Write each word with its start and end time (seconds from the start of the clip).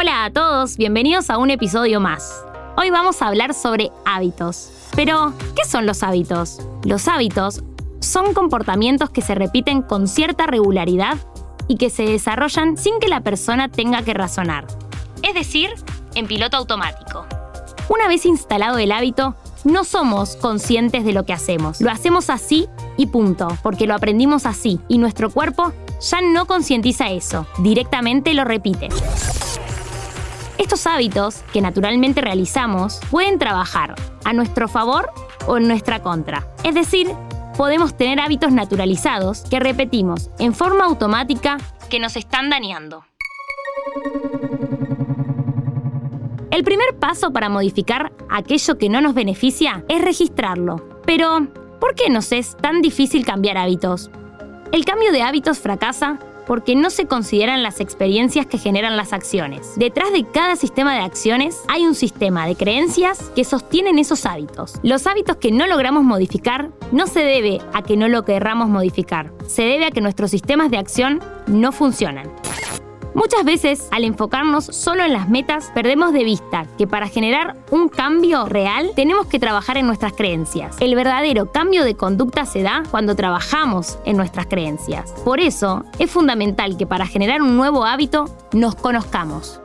Hola 0.00 0.24
a 0.24 0.30
todos, 0.30 0.78
bienvenidos 0.78 1.28
a 1.28 1.36
un 1.36 1.50
episodio 1.50 2.00
más. 2.00 2.42
Hoy 2.78 2.88
vamos 2.88 3.20
a 3.20 3.26
hablar 3.26 3.52
sobre 3.52 3.90
hábitos. 4.06 4.70
Pero, 4.96 5.34
¿qué 5.54 5.68
son 5.68 5.84
los 5.84 6.02
hábitos? 6.02 6.58
Los 6.84 7.06
hábitos 7.06 7.62
son 8.00 8.32
comportamientos 8.32 9.10
que 9.10 9.20
se 9.20 9.34
repiten 9.34 9.82
con 9.82 10.08
cierta 10.08 10.46
regularidad 10.46 11.18
y 11.68 11.76
que 11.76 11.90
se 11.90 12.04
desarrollan 12.04 12.78
sin 12.78 12.98
que 12.98 13.08
la 13.08 13.20
persona 13.20 13.68
tenga 13.68 14.00
que 14.00 14.14
razonar. 14.14 14.66
Es 15.22 15.34
decir, 15.34 15.68
en 16.14 16.26
piloto 16.26 16.56
automático. 16.56 17.26
Una 17.90 18.08
vez 18.08 18.24
instalado 18.24 18.78
el 18.78 18.92
hábito, 18.92 19.34
no 19.64 19.84
somos 19.84 20.34
conscientes 20.36 21.04
de 21.04 21.12
lo 21.12 21.26
que 21.26 21.34
hacemos. 21.34 21.82
Lo 21.82 21.90
hacemos 21.90 22.30
así 22.30 22.68
y 22.96 23.08
punto, 23.08 23.48
porque 23.62 23.86
lo 23.86 23.94
aprendimos 23.94 24.46
así 24.46 24.80
y 24.88 24.96
nuestro 24.96 25.28
cuerpo 25.28 25.74
ya 26.00 26.22
no 26.22 26.46
concientiza 26.46 27.10
eso, 27.10 27.46
directamente 27.58 28.32
lo 28.32 28.44
repite. 28.44 28.88
Estos 30.60 30.86
hábitos 30.86 31.42
que 31.54 31.62
naturalmente 31.62 32.20
realizamos 32.20 33.00
pueden 33.10 33.38
trabajar 33.38 33.94
a 34.26 34.34
nuestro 34.34 34.68
favor 34.68 35.10
o 35.46 35.56
en 35.56 35.66
nuestra 35.66 36.02
contra. 36.02 36.46
Es 36.64 36.74
decir, 36.74 37.08
podemos 37.56 37.96
tener 37.96 38.20
hábitos 38.20 38.52
naturalizados 38.52 39.40
que 39.48 39.58
repetimos 39.58 40.30
en 40.38 40.52
forma 40.52 40.84
automática 40.84 41.56
que 41.88 41.98
nos 41.98 42.14
están 42.14 42.50
dañando. 42.50 43.06
El 46.50 46.62
primer 46.62 46.94
paso 46.98 47.32
para 47.32 47.48
modificar 47.48 48.12
aquello 48.28 48.76
que 48.76 48.90
no 48.90 49.00
nos 49.00 49.14
beneficia 49.14 49.82
es 49.88 50.02
registrarlo. 50.02 51.00
Pero, 51.06 51.46
¿por 51.80 51.94
qué 51.94 52.10
nos 52.10 52.32
es 52.32 52.54
tan 52.58 52.82
difícil 52.82 53.24
cambiar 53.24 53.56
hábitos? 53.56 54.10
El 54.72 54.84
cambio 54.84 55.10
de 55.10 55.22
hábitos 55.22 55.58
fracasa 55.58 56.18
porque 56.46 56.74
no 56.74 56.90
se 56.90 57.06
consideran 57.06 57.62
las 57.62 57.80
experiencias 57.80 58.46
que 58.46 58.58
generan 58.58 58.96
las 58.96 59.12
acciones. 59.12 59.72
Detrás 59.76 60.12
de 60.12 60.24
cada 60.24 60.56
sistema 60.56 60.94
de 60.94 61.00
acciones 61.00 61.62
hay 61.68 61.84
un 61.84 61.94
sistema 61.94 62.46
de 62.46 62.56
creencias 62.56 63.30
que 63.34 63.44
sostienen 63.44 63.98
esos 63.98 64.26
hábitos. 64.26 64.74
Los 64.82 65.06
hábitos 65.06 65.36
que 65.36 65.52
no 65.52 65.66
logramos 65.66 66.04
modificar 66.04 66.70
no 66.92 67.06
se 67.06 67.20
debe 67.20 67.60
a 67.72 67.82
que 67.82 67.96
no 67.96 68.08
lo 68.08 68.24
querramos 68.24 68.68
modificar, 68.68 69.32
se 69.46 69.62
debe 69.62 69.86
a 69.86 69.90
que 69.90 70.00
nuestros 70.00 70.30
sistemas 70.30 70.70
de 70.70 70.78
acción 70.78 71.20
no 71.46 71.72
funcionan. 71.72 72.30
Muchas 73.20 73.44
veces, 73.44 73.86
al 73.90 74.04
enfocarnos 74.04 74.64
solo 74.64 75.04
en 75.04 75.12
las 75.12 75.28
metas, 75.28 75.70
perdemos 75.74 76.14
de 76.14 76.24
vista 76.24 76.64
que 76.78 76.86
para 76.86 77.06
generar 77.06 77.54
un 77.70 77.90
cambio 77.90 78.46
real 78.46 78.92
tenemos 78.96 79.26
que 79.26 79.38
trabajar 79.38 79.76
en 79.76 79.86
nuestras 79.86 80.14
creencias. 80.14 80.74
El 80.80 80.94
verdadero 80.94 81.52
cambio 81.52 81.84
de 81.84 81.96
conducta 81.96 82.46
se 82.46 82.62
da 82.62 82.82
cuando 82.90 83.14
trabajamos 83.14 83.98
en 84.06 84.16
nuestras 84.16 84.46
creencias. 84.46 85.12
Por 85.22 85.38
eso, 85.38 85.84
es 85.98 86.10
fundamental 86.10 86.78
que 86.78 86.86
para 86.86 87.06
generar 87.06 87.42
un 87.42 87.58
nuevo 87.58 87.84
hábito 87.84 88.24
nos 88.54 88.74
conozcamos. 88.74 89.60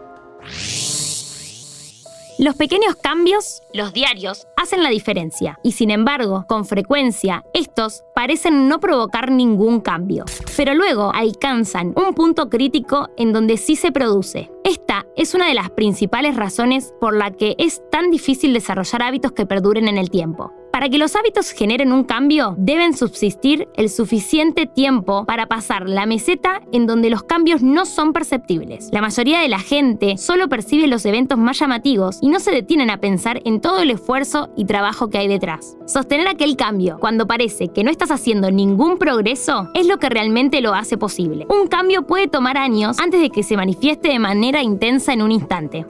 Los 2.38 2.58
pequeños 2.58 2.98
cambios, 2.98 3.64
los 3.74 3.94
diarios, 3.94 4.46
hacen 4.58 4.84
la 4.84 4.90
diferencia 4.90 5.58
y 5.64 5.72
sin 5.72 5.90
embargo, 5.90 6.46
con 6.50 6.66
frecuencia, 6.66 7.46
estos 7.54 8.04
parecen 8.14 8.68
no 8.68 8.82
provocar 8.82 9.32
ningún 9.32 9.80
cambio. 9.80 10.26
Pero 10.58 10.74
luego 10.74 11.14
alcanzan 11.14 11.94
un 11.96 12.14
punto 12.14 12.50
crítico 12.50 13.08
en 13.16 13.32
donde 13.32 13.56
sí 13.56 13.78
se 13.78 13.94
produce. 13.94 14.52
Esta 14.66 15.06
es 15.16 15.34
una 15.34 15.48
de 15.48 15.54
las 15.54 15.70
principales 15.70 16.36
razones 16.36 16.94
por 17.00 17.16
la 17.16 17.32
que 17.32 17.56
es 17.58 17.82
tan 17.90 18.12
difícil 18.12 18.54
desarrollar 18.54 19.04
hábitos 19.04 19.32
que 19.32 19.46
perduren 19.46 19.88
en 19.88 19.98
el 19.98 20.10
tiempo. 20.10 20.52
Para 20.76 20.90
que 20.90 20.98
los 20.98 21.16
hábitos 21.16 21.52
generen 21.52 21.94
un 21.94 22.04
cambio, 22.04 22.54
deben 22.58 22.98
subsistir 22.98 23.70
el 23.78 23.90
suficiente 23.90 24.66
tiempo 24.66 25.24
para 25.24 25.46
pasar 25.46 25.88
la 25.88 26.06
meseta 26.06 26.60
en 26.74 26.86
donde 26.86 27.10
los 27.10 27.24
cambios 27.24 27.62
no 27.62 27.86
son 27.86 28.12
perceptibles. 28.12 28.90
La 28.92 29.00
mayoría 29.00 29.40
de 29.40 29.48
la 29.48 29.60
gente 29.60 30.18
solo 30.18 30.50
percibe 30.50 30.88
los 30.88 31.06
eventos 31.06 31.38
más 31.38 31.60
llamativos 31.60 32.18
y 32.22 32.28
no 32.28 32.42
se 32.42 32.52
detienen 32.52 32.90
a 32.90 33.00
pensar 33.00 33.42
en 33.46 33.62
todo 33.62 33.80
el 33.80 33.90
esfuerzo 33.90 34.50
y 34.58 34.66
trabajo 34.66 35.10
que 35.10 35.18
hay 35.18 35.30
detrás. 35.30 35.78
Sostener 35.86 36.28
aquel 36.28 36.58
cambio 36.58 36.98
cuando 37.00 37.26
parece 37.26 37.70
que 37.70 37.86
no 37.86 37.90
estás 37.90 38.12
haciendo 38.12 38.52
ningún 38.52 38.98
progreso 38.98 39.70
es 39.76 39.88
lo 39.88 39.98
que 39.98 40.10
realmente 40.10 40.60
lo 40.60 40.74
hace 40.74 40.98
posible. 40.98 41.48
Un 41.48 41.68
cambio 41.68 42.06
puede 42.06 42.28
tomar 42.28 42.58
años 42.58 43.00
antes 43.00 43.22
de 43.22 43.30
que 43.30 43.44
se 43.44 43.56
manifieste 43.56 44.10
de 44.10 44.20
manera 44.20 44.62
intensa 44.62 45.14
en 45.14 45.22
un 45.22 45.32
instante. 45.32 45.86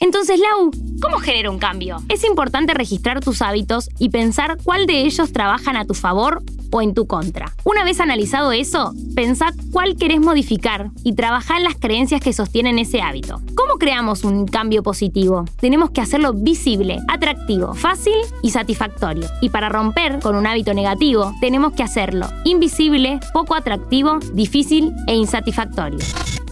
Entonces, 0.00 0.38
Lau, 0.38 0.70
¿cómo 1.00 1.18
genera 1.18 1.50
un 1.50 1.58
cambio? 1.58 1.96
Es 2.08 2.24
importante 2.24 2.74
registrar 2.74 3.20
tus 3.20 3.40
hábitos 3.42 3.88
y 3.98 4.10
pensar 4.10 4.58
cuál 4.62 4.86
de 4.86 5.02
ellos 5.02 5.32
trabajan 5.32 5.76
a 5.76 5.84
tu 5.84 5.94
favor 5.94 6.42
o 6.70 6.82
en 6.82 6.92
tu 6.92 7.06
contra. 7.06 7.54
Una 7.64 7.84
vez 7.84 8.00
analizado 8.00 8.52
eso, 8.52 8.92
pensá 9.14 9.52
cuál 9.72 9.96
querés 9.96 10.20
modificar 10.20 10.90
y 11.04 11.14
trabajá 11.14 11.56
en 11.56 11.64
las 11.64 11.76
creencias 11.76 12.20
que 12.20 12.32
sostienen 12.32 12.78
ese 12.78 13.00
hábito. 13.00 13.40
¿Cómo 13.54 13.78
creamos 13.78 14.24
un 14.24 14.46
cambio 14.46 14.82
positivo? 14.82 15.44
Tenemos 15.60 15.90
que 15.90 16.00
hacerlo 16.00 16.32
visible, 16.32 16.98
atractivo, 17.08 17.74
fácil 17.74 18.14
y 18.42 18.50
satisfactorio. 18.50 19.28
Y 19.40 19.50
para 19.50 19.68
romper 19.68 20.18
con 20.18 20.34
un 20.34 20.46
hábito 20.46 20.74
negativo, 20.74 21.32
tenemos 21.40 21.72
que 21.72 21.84
hacerlo 21.84 22.26
invisible, 22.44 23.20
poco 23.32 23.54
atractivo, 23.54 24.18
difícil 24.32 24.92
e 25.06 25.14
insatisfactorio. 25.14 26.00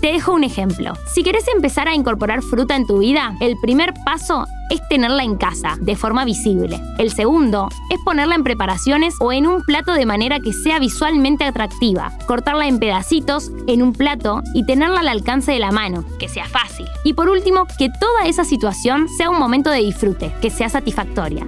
Te 0.03 0.09
dejo 0.09 0.33
un 0.33 0.43
ejemplo. 0.43 0.95
Si 1.07 1.23
querés 1.23 1.47
empezar 1.47 1.87
a 1.87 1.95
incorporar 1.95 2.43
fruta 2.43 2.75
en 2.75 2.89
tu 2.89 2.99
vida, 2.99 3.37
el 3.39 3.57
primer 3.63 3.95
paso 4.05 4.47
es 4.69 4.81
tenerla 4.89 5.23
en 5.23 5.37
casa, 5.37 5.77
de 5.81 5.95
forma 5.95 6.25
visible. 6.25 6.81
El 6.99 7.13
segundo 7.13 7.69
es 7.89 8.01
ponerla 8.05 8.35
en 8.35 8.43
preparaciones 8.43 9.15
o 9.21 9.33
en 9.33 9.47
un 9.47 9.63
plato 9.63 9.93
de 9.93 10.05
manera 10.05 10.41
que 10.41 10.53
sea 10.53 10.81
visualmente 10.81 11.45
atractiva. 11.45 12.13
Cortarla 12.27 12.67
en 12.67 12.81
pedacitos, 12.81 13.53
en 13.69 13.81
un 13.81 13.93
plato 13.93 14.43
y 14.55 14.67
tenerla 14.67 15.01
al 15.01 15.09
alcance 15.09 15.53
de 15.53 15.61
la 15.61 15.71
mano, 15.71 16.05
que 16.19 16.29
sea 16.29 16.47
fácil. 16.47 16.89
Y 17.05 17.13
por 17.13 17.29
último, 17.29 17.69
que 17.79 17.89
toda 17.89 18.27
esa 18.27 18.43
situación 18.43 19.09
sea 19.09 19.31
un 19.31 19.39
momento 19.39 19.71
de 19.71 19.85
disfrute, 19.85 20.35
que 20.43 20.51
sea 20.51 20.69
satisfactoria. 20.69 21.47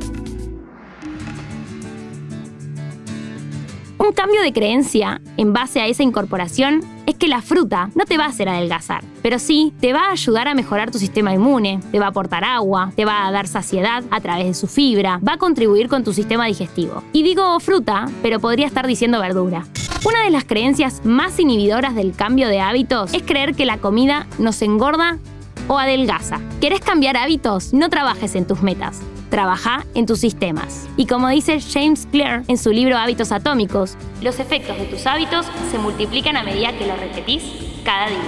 Un 4.06 4.12
cambio 4.12 4.42
de 4.42 4.52
creencia 4.52 5.22
en 5.38 5.54
base 5.54 5.80
a 5.80 5.86
esa 5.86 6.02
incorporación 6.02 6.82
es 7.06 7.14
que 7.14 7.26
la 7.26 7.40
fruta 7.40 7.88
no 7.94 8.04
te 8.04 8.18
va 8.18 8.26
a 8.26 8.28
hacer 8.28 8.50
adelgazar, 8.50 9.02
pero 9.22 9.38
sí 9.38 9.72
te 9.80 9.94
va 9.94 10.08
a 10.08 10.12
ayudar 10.12 10.46
a 10.46 10.54
mejorar 10.54 10.90
tu 10.90 10.98
sistema 10.98 11.32
inmune, 11.32 11.80
te 11.90 11.98
va 11.98 12.04
a 12.04 12.08
aportar 12.10 12.44
agua, 12.44 12.92
te 12.96 13.06
va 13.06 13.26
a 13.26 13.32
dar 13.32 13.46
saciedad 13.46 14.04
a 14.10 14.20
través 14.20 14.46
de 14.46 14.52
su 14.52 14.66
fibra, 14.66 15.20
va 15.26 15.32
a 15.32 15.38
contribuir 15.38 15.88
con 15.88 16.04
tu 16.04 16.12
sistema 16.12 16.44
digestivo. 16.44 17.02
Y 17.14 17.22
digo 17.22 17.58
fruta, 17.60 18.04
pero 18.20 18.40
podría 18.40 18.66
estar 18.66 18.86
diciendo 18.86 19.20
verdura. 19.20 19.64
Una 20.04 20.22
de 20.24 20.30
las 20.30 20.44
creencias 20.44 21.00
más 21.06 21.40
inhibidoras 21.40 21.94
del 21.94 22.14
cambio 22.14 22.48
de 22.48 22.60
hábitos 22.60 23.14
es 23.14 23.22
creer 23.22 23.54
que 23.54 23.64
la 23.64 23.78
comida 23.78 24.26
nos 24.38 24.60
engorda 24.60 25.18
o 25.66 25.78
adelgaza. 25.78 26.40
¿Querés 26.64 26.80
cambiar 26.80 27.18
hábitos? 27.18 27.74
No 27.74 27.90
trabajes 27.90 28.34
en 28.34 28.46
tus 28.46 28.62
metas 28.62 29.02
trabaja 29.28 29.84
en 29.94 30.06
tus 30.06 30.20
sistemas. 30.20 30.88
Y 30.96 31.04
como 31.04 31.28
dice 31.28 31.60
James 31.60 32.08
Clear 32.10 32.42
en 32.48 32.56
su 32.56 32.70
libro 32.70 32.96
Hábitos 32.96 33.32
Atómicos, 33.32 33.98
los 34.22 34.40
efectos 34.40 34.78
de 34.78 34.86
tus 34.86 35.06
hábitos 35.06 35.44
se 35.70 35.78
multiplican 35.78 36.38
a 36.38 36.42
medida 36.42 36.72
que 36.78 36.86
los 36.86 36.98
repetís 36.98 37.42
cada 37.84 38.06
día. 38.08 38.18